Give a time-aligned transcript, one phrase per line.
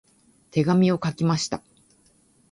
[0.49, 1.61] 手紙を書きました。